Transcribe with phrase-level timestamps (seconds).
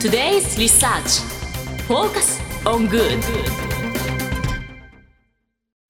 [0.00, 1.20] Today's Research
[1.86, 3.20] Focus on Good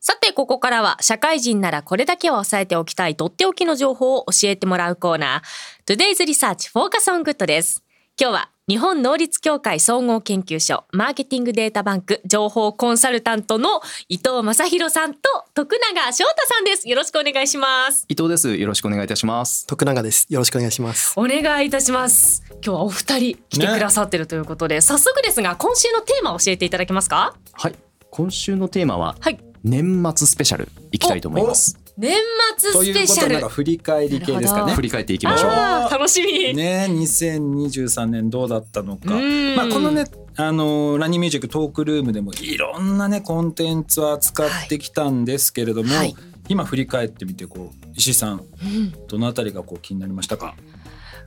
[0.01, 7.85] さてここからは社会人ならこれだけは押さえておきたいとっておきの情報を教えてもらうコーナー Today's Research Focus on Good です
[8.21, 15.21] 今日は日本能率協会総合研究所マーケティングデータバンク情報コンサルタントの伊藤正弘さんと
[15.55, 16.89] 徳永翔太さんです。
[16.89, 18.07] よろしくお願いします。
[18.09, 18.55] 伊藤です。
[18.55, 19.67] よろしくお願いいたします。
[19.67, 20.29] 徳永です。
[20.31, 21.15] よろしくお願いします。
[21.17, 22.45] お願いいたします。
[22.49, 27.35] 今日はお二人来てくださってるということで、ね、早速ですが今週のテーマを教えていただけますか？
[27.55, 27.75] はい。
[28.13, 32.17] 今週のテーマは、はい、年末スペシャルいきたいと思います年
[32.57, 33.47] 末スペシャル。
[33.47, 34.73] 振り返り系ですかね。
[34.73, 35.51] 振り返っていきましょう。
[35.91, 36.55] 楽しみ。
[36.55, 39.11] ね2023年どうだったのか。
[39.55, 40.05] まあこのね
[40.37, 45.99] あのラニーミュージックトークルームでもいろんなねコンテンツを扱ってきたんですけれども、はい。
[45.99, 46.15] はい、
[46.49, 50.55] 今振り返ってみてこう石井さん、うん、どのあたりがこう気になりましたか？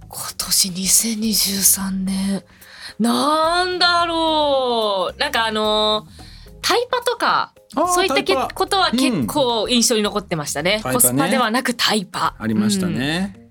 [0.10, 2.44] 今年2023年。
[3.00, 5.20] なんだろう。
[5.20, 6.08] なんかあの
[6.64, 7.54] タイパとか
[7.94, 10.82] そういったことは結構印象に残ってましたね。
[10.84, 12.36] うん、コスパではなくタイパ。
[12.40, 13.48] ありましたね、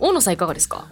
[0.00, 0.88] うん、大野さんいかがですか？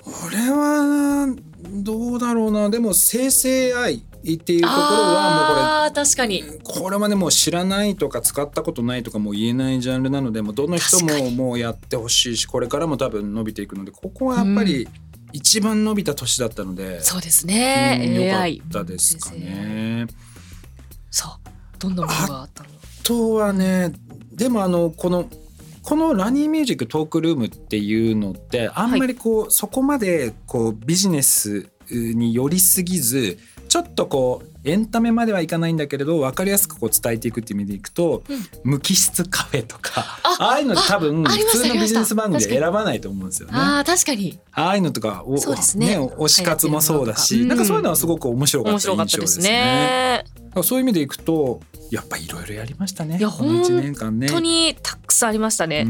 [0.00, 1.34] これは
[1.82, 2.70] どうだろうな。
[2.70, 4.00] でも生成 AI っ
[4.38, 6.44] ていうところはもうこれ確かに。
[6.64, 14.88] これまでも知らないとか使ったことないとかも言えないジャンルなのでもうどの人ももうやってほしいしこれからも多分伸びていくのでここはやっぱり
[15.32, 20.06] 一番伸びた年だったので、うん、そうですね、うん、よかったですかね。
[21.10, 21.30] そう
[21.78, 22.70] どんなものがあったの？
[22.70, 23.92] あとはね
[24.32, 25.28] でもあのこの
[25.82, 40.04] このラニーミュージックトークルームっていうのってあんまりこう、はい、そこまでこうビジネスに寄りすぎずちょっとこうエンタメまではいかないんだけれど分かりやすくこう伝えていくっていう意味でいくと、うん、無機質カフェとか
[40.40, 43.54] ああいうの多分普通のビジネス番組で選ばないと思うんですよね。
[43.56, 44.38] あ確かに。
[44.52, 45.40] ああいうのとかお、ね。
[45.40, 50.24] ね、推し活もそうだし、うん、なんかそういうのはすごく面白かった印象ですね。
[50.62, 51.60] そういう意味でいくと
[51.90, 53.18] やっぱいろいろやりましたね。
[53.18, 55.86] いや本当にたくさんありましたね。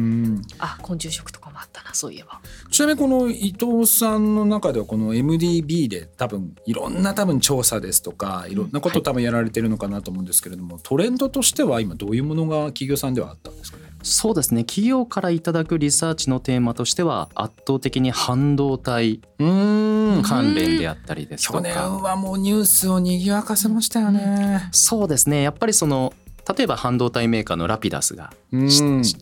[0.58, 2.40] あ昆虫食とかもあったなそういえば。
[2.70, 13.87] ちなみにこの伊藤さんの中ではこの MDB で多分いろんな多分調査ですとかいろんなこと多分やられてるのかなと思うんですけれども、はい、トレンドとしては今どういうものが企業さんではあったんですかね？
[14.02, 14.64] そうですね。
[14.64, 21.58] 企業からいただくリサーチのテーマとしては圧倒的に半導体関連であったりですとか。
[21.58, 24.68] 去年はもうニュースを賑わかせましたよね。
[24.72, 25.42] そうですね。
[25.42, 26.12] やっぱりその
[26.56, 28.32] 例えば半導体メーカーのラピダスが、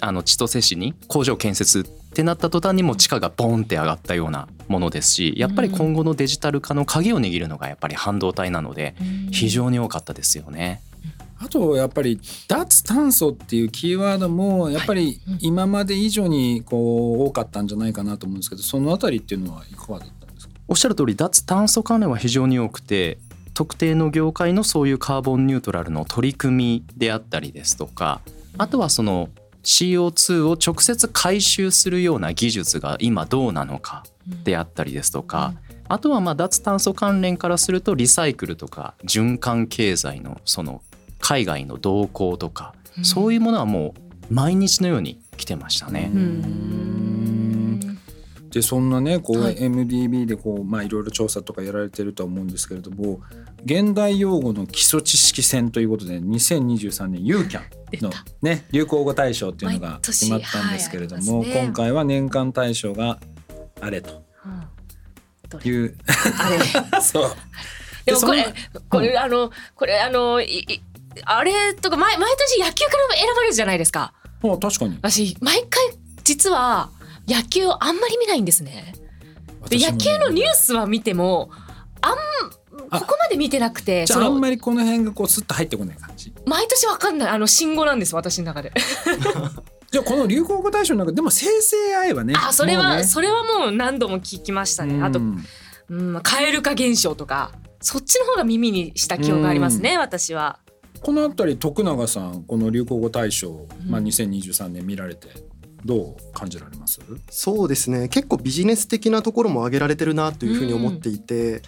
[0.00, 8.94] あの千歳市に工場建設ってなった途端にも地価がボンって上がったようなものですしやっぱり今後のデジタル化の鍵を握るのがやっぱり半導体なので
[9.32, 10.82] 非常に多かったですよね。
[11.38, 20.54] あとやっぱり脱炭素っていうキーワードもやっぱり今まで以上にこう多かったんじゃないかなと思うんですけどそのあたりっていうのはいかがだったんですか？
[20.68, 23.18] おっしゃる通り脱炭素関連は非常に多くて
[23.54, 28.20] 特定の業界のそういうカーボンニュートラルの取り組みであったりですとか
[28.58, 29.28] あとはその
[29.62, 34.04] CO2 を直接回収するような技術が今どうなのか
[34.44, 35.54] であったりですとか、
[35.88, 40.82] あとはまあ脱炭素関連からするとリサイクルとか循環経済のその
[41.20, 43.94] 海外の動向とか、うん、そういうものはも
[44.30, 46.10] う毎日のように来てましたね。
[48.50, 53.20] でそんなねこう、はい、MDB でこうまあいろいろ調査とかやられてるとは思うんですけれども
[53.66, 58.10] 現代用語の基礎知識戦ということで2023年ユーキャンの
[58.40, 63.18] ね流行語大賞っていうのが決まったんですけれども、はいね、今回は年間大賞が
[63.80, 64.24] あれと。
[65.64, 65.96] いう、うん、
[66.38, 66.50] あ
[66.94, 67.00] れ。
[67.02, 67.30] そう。
[68.04, 68.54] でもこれ
[68.88, 70.80] これ、あのこれあのい
[71.24, 74.12] あれとか毎毎年野球から選ばれるじゃないですか。
[74.42, 74.96] あ確かに。
[74.96, 76.90] 私毎回実は
[77.28, 78.94] 野球をあんまり見ないんですね。
[79.68, 81.50] で野球のニュースは見ても
[82.00, 82.16] あん
[83.00, 86.32] ここまで見てなくてじゃああんまりこの辺がこうスッと入ってこない感じ？
[86.46, 88.72] 毎年わかんないあの信号なんです私の中で。
[89.90, 95.02] じゃあこの流行語大賞の中でも生成 AI はねあそれは、ね、それはもう何度も聞きましたね。
[95.02, 100.58] あと、うん、蛙化現象とかそっちの方が耳にした記憶がありますね、私は
[101.06, 105.28] この辺り徳永さんこの流行語大賞、まあ、2023年見られて
[105.84, 106.98] どう感じられます？
[107.30, 111.62] そうですね結構ビジネス的なところも挙げられてるなというふうに思っていて、うん、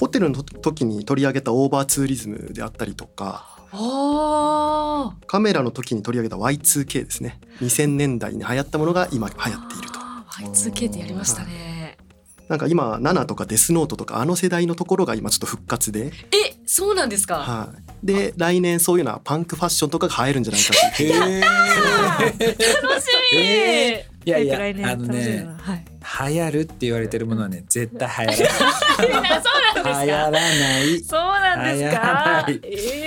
[0.00, 3.56] ホテルの時に取り上げたオーバーツーリズムであったりとか
[5.28, 7.38] カメラの時に取り上げた Y2K ですね。
[7.60, 10.00] 2000年代に流行ったものが今流行っていると。
[10.60, 11.98] Y2K ってやりましたね。
[12.48, 17.36] なんか今7とかデスノートとかあの世代のところが今ちょっと復活でえそうなんですか。
[17.36, 17.68] は
[18.02, 18.06] い。
[18.06, 22.42] で来年そういうのはパンクファッションとかが流行るんじゃないかって。
[22.80, 23.38] 楽しみ。
[23.40, 25.84] えいやいやあのねはい。
[26.34, 28.48] 流行るって言われてるものはね絶対流行らない。
[29.02, 30.04] そうなんですか。
[30.04, 31.00] 流行らない。
[31.04, 32.46] そうなんですか。
[32.48, 33.01] ええ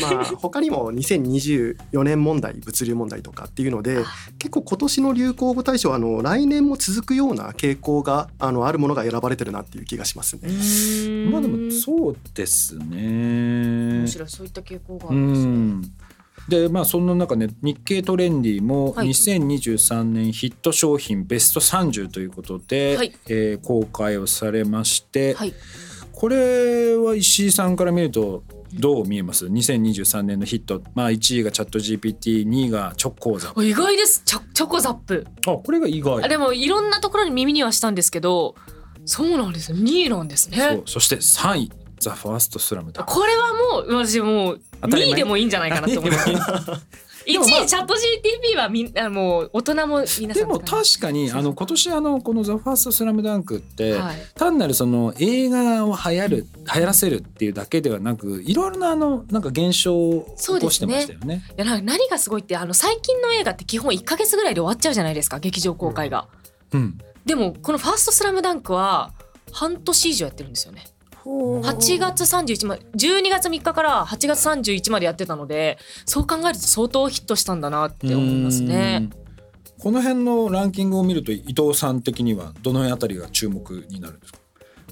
[0.00, 4.04] まあ他にも2024年問題物流問題とかっていうので
[4.38, 11.30] 結構今年の流行語大賞はあの来年も続くような傾向があのあるものが選ばれてるなっていう気がしますね。
[11.30, 13.98] まあでもそうですね。
[14.00, 15.52] 面白いそういった傾向があうるんですね。
[15.52, 15.82] ん。
[16.48, 19.08] でまあそんな中ね日経トレンディもはい。
[19.08, 23.12] 2023年ヒット商品ベスト30ということで、はい。
[23.28, 25.54] えー公開をされまして、はい。
[26.12, 34.22] これは石井さんから見るとどう見えます？2023年のヒット、まあ、1位がチャット GPT2 位がチョコザあ意外です。
[34.24, 35.26] チョチョコザップ。
[35.46, 36.24] あこれが意外。
[36.24, 38.54] あでもいろんなところに耳にはしたんですけど
[39.04, 39.76] そうなんですよ。
[39.76, 40.58] 2位なんですね。
[40.58, 40.82] そう。
[40.86, 41.72] そして3位。
[41.98, 43.04] ザ・ファーストスラムだ。
[43.04, 45.12] これはもう私もう2当たり前。
[45.12, 46.30] 位でもいいんじゃないかなと思います
[47.26, 54.16] 1でもまあ位チャット GTP はみんなもう大人も皆さんでも確かにあの今年あのこの「ザ・ファーストスラムダンクって、はい。
[54.34, 61.42] 単なるその映画を流行る流行らせるっていうだけではなくいろいろなあのなんか現象を起こしてましたよね。
[61.50, 66.28] いやな何がすごいってあの最近の映画って基本1か月ぐらいで終わっちゃうじゃないですか劇場公開が、
[66.72, 66.98] うん。
[67.24, 69.12] でもこの「ファーストスラムダンクは
[69.52, 70.84] 半年以上やってるんですよね
[71.24, 79.08] 8月31まで12月3日から8月31までやってたのでそう考えると相当ヒットしたんだなって思いますね。
[79.12, 79.22] うん。
[79.78, 84.38] この辺のランキングを見ると伊藤さん的にはどのあたりが注目になるんですか？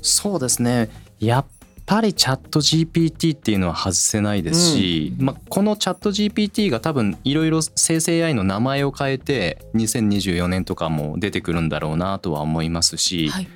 [0.02, 0.90] そうですね。
[1.18, 1.46] やっ
[1.86, 13.48] ぱりチャット GPT っていうのは外せないですし、まあ、このチャット GPT が多分いろいろ生成 AI の名前を変えて2024年とかも出てくるんだろうなとは思いますし、はい。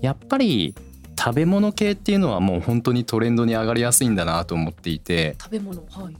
[0.00, 0.74] やっぱり
[1.24, 6.16] 食べ物系っていうのはもう本当にトレンドに上がりやすいんだなと思っていて、食べ物はい。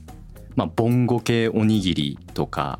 [0.55, 2.79] まあ、ボンゴ系おにぎりとか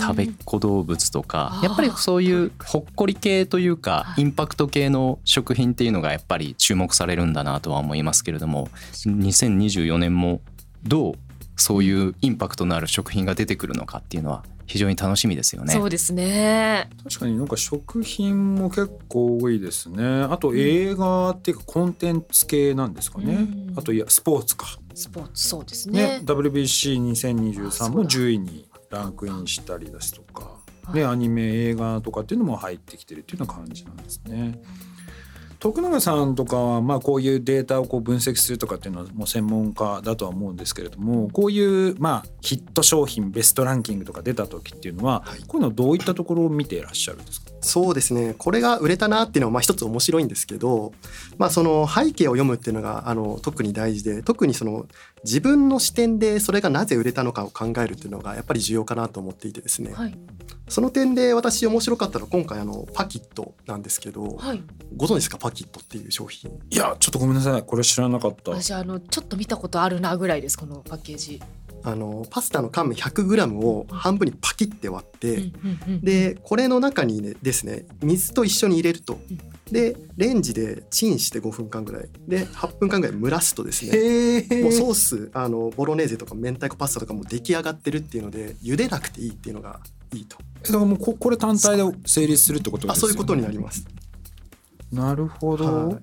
[0.00, 4.22] 食べっ子動物とかやっぱりそういうほっこり系というかはい。
[4.22, 8.68] インパクト系の食品っていうのがやっぱり注目されるんだなとは思いますけれども
[9.04, 10.40] 2024年も
[10.84, 11.14] どう
[11.56, 15.72] そういうインパクトのある食品が出てくるのかっていうのは非常に楽しみですよね。
[15.72, 16.88] そうですね。
[17.04, 20.22] 確かになんか食品も結構多いですね。
[20.22, 23.74] あと映画っていうかコンテンツ系なんですかね、うん。
[23.76, 24.66] あといやスポーツか。
[24.94, 26.20] スポーツそうですね。
[26.20, 30.56] ね WBC2023 も10位にランクインしたりですとか、
[30.94, 34.60] ね、アニメ映画とかっていうのも入ってきてるっていうような感じなんですね。
[35.62, 45.38] 徳永さんとかはまあこういうデータをこう分析するとかっていうのはもう専門家だとは思うんですけれどもこういうまあヒット商品ベストランキングとか出た時っていうのははい。
[45.46, 47.51] こういうのはどういったところを見ていらっしゃるんですか？
[47.62, 48.34] そうですね。
[48.36, 50.92] これが売れたなっていうのはまあ一つ面白いんですけど、
[51.38, 54.86] まあ、その背景を読むっていうのがあの特に大事で特にその
[55.24, 60.18] 自分の視点でそれがなぜ売れたのかを考えるっていうのがやっぱり重要かなと思っていてですね、はい。
[60.68, 64.62] その点で私面白かったのは今回あのパキットなんですけどはい。
[64.96, 65.38] ご存知ですか？
[65.38, 66.50] パキットっていう商品。
[66.70, 67.62] いやちょっとごめんなさい。
[67.62, 68.50] これ知らなかった。
[68.50, 71.40] 私あのちょっと見たことあるなぐらいですこのパッケージ
[71.84, 75.52] あのパスタの乾麺 100g を半分にパキって割って、
[76.02, 79.18] でこれの中にねですね水と一緒に入れると。
[79.70, 82.08] でレンジでチンして5分間ぐらい。
[82.28, 89.80] で8分間ぐらい蒸らすとですねもうソースあのボロネーゼとか明太子パスタとかも出来上がってるっていうので茹でなくていいっていうのが
[90.14, 90.36] いいと。
[90.62, 92.98] だからもうここれ単体で成立するってことですよね。
[92.98, 93.86] あそういうことになります。
[94.92, 95.88] なるほど。
[95.88, 95.98] はい、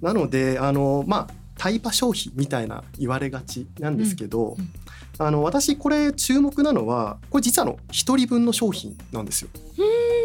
[0.00, 4.70] なのであのまあタイパ消費みたいな言われがちなんですけど、うんうん
[5.18, 9.50] あの私これ注目なのはこれ実はあの1人分の商品なんですよ。
[9.54, 9.84] うー。
[9.84, 10.18] ん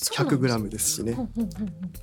[0.00, 1.16] そうなんです 100g ですしね。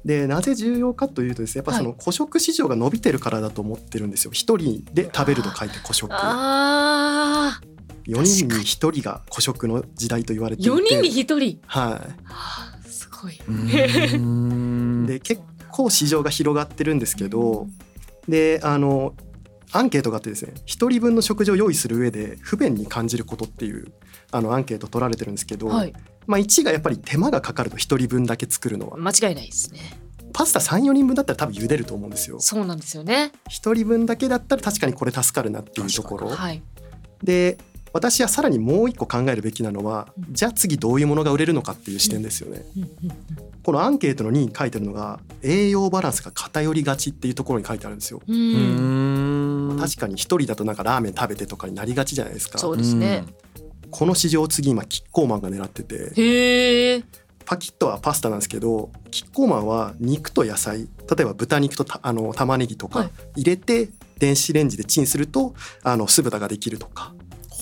[0.05, 4.31] でなぜ重要かというとですねやっぱそのは個食市場が伸びてるからだと思ってるんですよ。
[4.31, 6.11] 一人で食べると書いて個食。
[6.13, 7.59] あ
[8.05, 8.63] 4人に1
[9.01, 10.71] 人が個食の時代と言われーていて。
[10.71, 11.59] 4人に1人？
[11.65, 17.67] はあーすごい、で結構市場が広がってるんですけど
[18.27, 19.15] であの
[19.71, 23.91] アンケートがあってですね1人分の食事を用意する上で不便に感じることっていう
[24.31, 25.93] あのアンケート取られてるんですけど、はい、
[26.25, 29.79] まあ、1がやっぱり手間がかかると1人分だけ作るのは間違いないですね。
[30.33, 32.39] パスタ34人分だったら多分茹でると思うんですよ。
[32.39, 33.31] そうなんですよね。
[33.49, 36.29] 1人分だけだったら確かにこれ助かるなっていうところ。
[36.29, 36.61] はい。
[37.23, 37.57] で
[37.97, 42.63] 私はさらにもう一個考えるべきなのはうんじゃあ次どういうものが売れるのかっていう視点ですよね。
[43.63, 48.19] このアンケートの2に書いてあるのが栄養バランスが偏りがちっていうところに書いてあるんですよ。
[48.19, 52.59] 確かに一人だとなんかラーメン食べてとかになりがちじゃないですか。
[52.59, 53.25] そうですね。
[53.89, 57.03] この市場を次今キッコーマンが狙っててへえ。
[57.45, 63.89] パキットはパスタなんですけどキッコーマンは肉と野菜例えば豚肉とたあの玉ねぎとはいか入れて
[64.19, 67.13] 電子レンジでチンするとあの酢豚ができるとか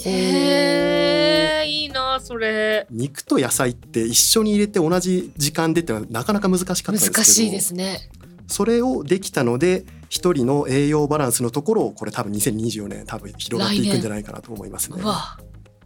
[0.10, 1.68] へえ。
[1.68, 2.88] いいななそれ。
[2.90, 7.18] 肉と野菜って一緒に入れて同じ時間でってなかなか難しかったですけど。
[7.18, 8.10] 難しいですね。
[8.48, 15.02] それをできたので一人の栄養バランスのところをこれ多分2024年多分広がっていくんじゃないかなと思いますね。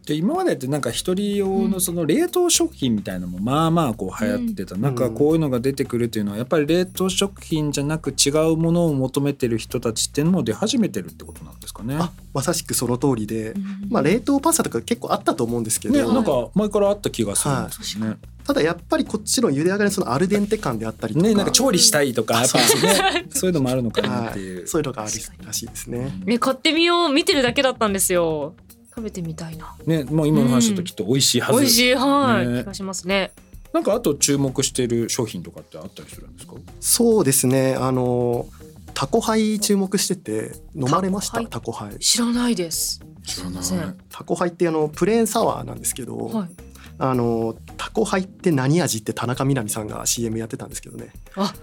[0.09, 11.99] で今までってなんか一人用のその冷凍食品みたいなのもまあまあこう流行ってた、うん、なんかこういうのが出てくるっていうのはやっぱり冷凍食品じゃなく違うものを求めてる人たちっていうのも出始めてるってことなんですかね。
[12.33, 18.07] まさしくその通りで、うん、まあ冷凍パスタとか結構あったと思うんですけど、ね、なんか前からあった気がするんですね。
[18.07, 18.17] はい。
[18.47, 23.27] ただやっぱりこっちの茹で上がりそのアルデンテ感であったりとか、ね、なんか調理したいとかやっぱね。
[23.29, 25.11] そういうのもあるのかなっていう、はい、そういうのがある
[25.45, 26.11] らしいですね。
[26.25, 27.09] ね買ってみよう。
[27.13, 28.55] 見てるだけだったんですよ。
[28.99, 29.73] 食べてみたいな。
[29.85, 31.59] ね、もう今の話だときっと美味しいはず。
[31.59, 33.31] 美味しいはい、ね、気がしますね。
[33.71, 36.53] なんかあと注目している商品とかってあったりするんですか？
[36.81, 37.75] そうですね。
[37.75, 38.47] あの
[38.93, 41.41] タコハイ注目してて飲まれました？
[41.45, 41.99] タコハイ？
[41.99, 42.99] 知らないです。
[43.23, 43.63] 知らない。
[44.09, 46.49] タコハイってあのプレーンサワーなんですけど、はい、
[46.97, 51.13] あのタコハイって何味って田中みな実さんが CM やってたんですけどね。
[51.35, 51.53] あ、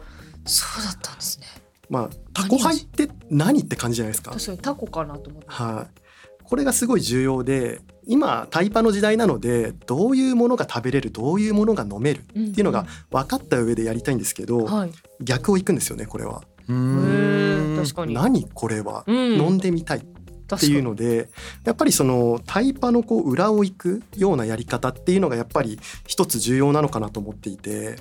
[0.47, 1.47] そうだったんですね。
[1.91, 4.31] まあタコハイって何って感じじゃないですか？
[4.31, 5.49] 確かにタコかなと思って。
[5.49, 6.01] はい。
[6.49, 16.43] これがすごい重要で今タイパの時代なのでどういうものが食べれるどういうものが飲めるっていうのが分かった上でやりたいんですけど、はい、逆をいくんですよねこれは。
[16.67, 18.15] 確かに。
[18.15, 20.07] 何これは、うん、飲んでみたい
[20.55, 21.29] っていうので
[21.65, 27.97] やっぱりそのタイパのこう裏をいくようなやり方っていうのがやっぱり一つ重要なのかなと思っていて、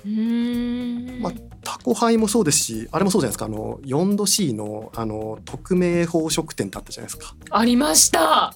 [1.20, 7.34] まあ、タコハイもそうですしあれもそうじゃないですかあの 4°C のあの匿名宝飾店ってあったじゃないですか。
[7.50, 8.54] ありました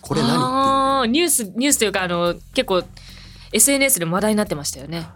[0.00, 2.84] これ何ニュースニュースというかあの結構
[3.52, 5.06] SNS で話題になってましたよね。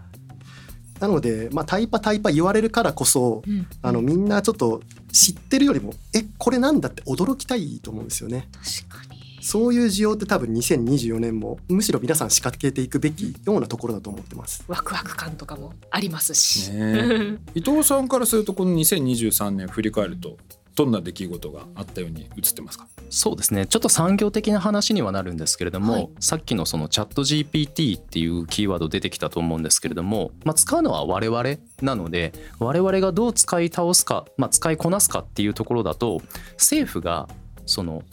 [0.99, 4.81] なので、まあ、タイパタイパ言われるからこそ、うん、あのみんなちょっと
[5.11, 8.47] 知ってるよりもえこれなんだって驚きたいと思うんですよね。
[8.51, 14.63] 確かにそういう需要って多分2024年もむしろ皆さん仕掛けていくべきようなところだと思ってます。
[14.69, 16.71] ワクワク感とかもありますし。
[17.53, 20.37] 伊藤さんからするとこの2023年振り返ると
[20.75, 22.87] どんな出来事があったように映ってますか？
[23.09, 23.67] そうですね。
[23.67, 31.43] ちょっと産業的な話にはなるんですけれども、はい、さっきのそのチャット GPT っていうキーワード出てきたと思うんですけれども、まあ、使うのは我々
[31.81, 36.21] なので我々がどう使い倒すか、まあ、使いこなすかっていうところだと
[36.53, 37.27] 政府が
[37.65, 38.03] その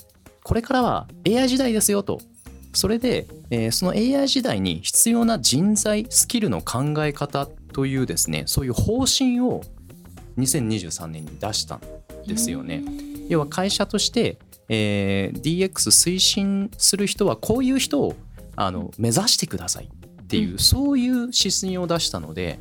[0.44, 2.20] これからは AI 時代ですよと。
[2.72, 9.62] それで、えー、その AI 時代に必要な人材スキルの考え方というですねそういう方針を
[10.38, 11.76] 2023年に出した。
[11.76, 11.80] ん
[12.30, 12.82] ですよね。
[13.28, 18.16] 要は会社として、えー、DX 推進する人はこういう人を
[18.56, 22.60] あの目指してくださいっていう、うん、そういう指針を出したので、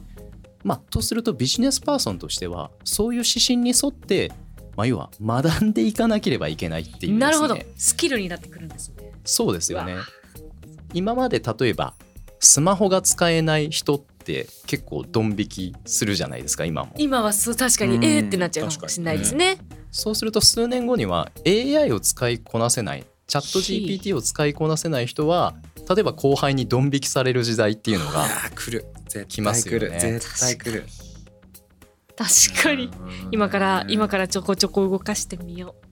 [0.63, 4.31] まあ、とするとビジネスパーソンとしてはそういう指針に沿って、
[4.75, 7.57] まあ、要は学んでいかなければいけないっていう、ね、なるほど。
[7.75, 9.11] スキルになってくるんですね。
[9.23, 9.95] そうですよね。
[10.93, 11.93] 今まで例えば
[12.39, 13.99] スマホが使えない人っ
[14.29, 16.93] て結構ドン引きするじゃないですか今も。
[16.97, 19.57] 今はそう確かにええってなっちゃうかもしれないですね、
[19.89, 25.55] そうすると数年後には AI を使いこなせないチャット GPT を使いこなせない人は
[25.89, 28.85] 例えば後輩にドン引きされる時代っていうのが来る。
[29.27, 29.99] 来ますよね。
[29.99, 30.85] 絶対来る。
[32.15, 32.91] 確かに。
[33.31, 35.87] 今から今からちょこちょこ動かしてみよう。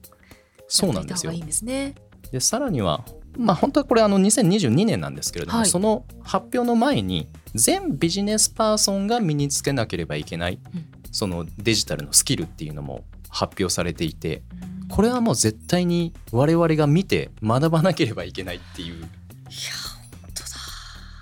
[0.68, 1.32] そうなんですよ。
[1.32, 1.96] いいですね。
[2.30, 3.04] でさらには
[3.36, 14.42] まあ本当はこれあの2022年なんですけれども、はい、その発表の前に全ビジネスパーソンが身につけなければいけない、うん、そのデジタルのスキルっていうのも発表されていて
[14.88, 19.06] これはもう絶対に我々が見て学ばなければいけないっていういや
[20.22, 20.48] 本当だ。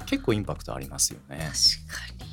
[0.07, 1.39] 結構インパクトありますよね。
[1.39, 1.47] 確
[1.93, 2.27] かに。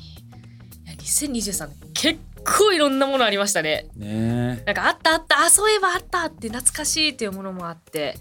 [0.84, 3.86] いや2023年結構いろんなものありましたね。
[3.96, 8.16] ねなんかあったあったあそういえばあったって懐かしいっていうものもあって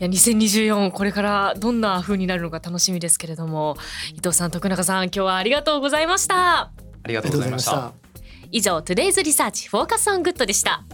[0.00, 3.76] いや2024これからどんな風になるのか楽しみですけれども。
[4.12, 6.60] 伊藤さん徳永さん今日はありがとうございました。
[6.60, 6.72] あ
[7.06, 7.92] りがとうございました。
[8.50, 10.84] 以上 Today's Research Focus on Good でした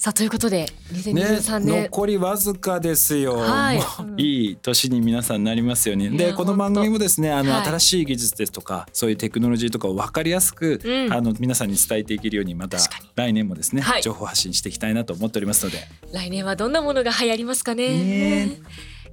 [0.00, 0.64] さあということで
[0.94, 3.80] 2023年、ね、残りわずかですよ、はい、
[4.16, 6.08] いい年に皆さんなりますよね。
[6.08, 12.78] でこの番組もですねあの、はい、新しい技術ですとかそういうテクノロジーとかを分かりやすく、うん、あの皆さんに伝えていけるようにまた
[13.14, 15.86] 来年もですね、はい、情報発信していきたいなと思っておりますので。
[16.14, 18.58] 来年はどんなものが流行りますかね、ね、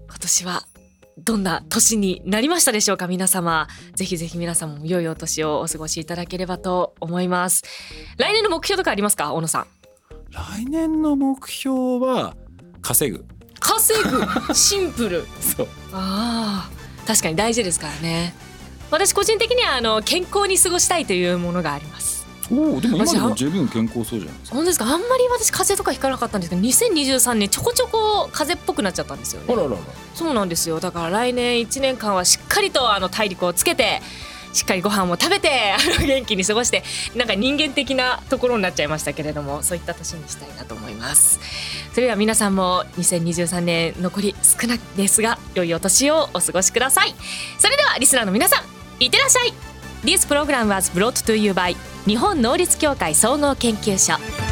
[0.08, 0.68] 今年は
[1.18, 3.08] どんな年になりましたでしょうか？
[3.08, 3.68] 皆様。
[3.96, 7.64] ぜひぜひ皆様も良いお年をお過ごしいただければと思います。
[8.18, 9.34] 来年の目標とかありますか？
[9.34, 9.77] 小野さん
[10.56, 12.36] 来年の目標は
[12.82, 13.26] 稼ぐ。
[13.60, 14.54] 稼ぐ。
[14.54, 15.26] シンプル。
[15.42, 15.68] そう。
[15.94, 16.70] あ
[17.06, 18.36] 確かに大事ですからね。
[18.92, 22.26] 私個人的にはあの健康に過ごしたいというものがあります。
[22.50, 24.56] おおでも今でも十分健康そうじゃないですか。
[24.56, 24.86] 本当ですか？
[24.86, 26.50] あんまり私風邪とかひかなかったんです。
[26.52, 29.48] けど2023年ちょこちょこ風邪っぽくなっちゃったんですよね。
[30.16, 30.80] そうなんですよ。
[30.80, 34.02] だから来年1年間はしっかりとあの体力をつけて
[34.54, 36.84] しっかりご飯も食べて あの元気に過ごして
[37.16, 41.40] なんか人間的なところになっちゃいましたけれどもそういった年にしたいなと思います。
[41.94, 47.16] それでは皆さんも2023年残り少ないですが良いお年をお過ごしください。
[47.60, 49.54] それではリスナーの皆さんいってらっしゃい。
[50.04, 51.76] This program was brought to you by
[52.06, 54.47] 日本能率協会総合研究所。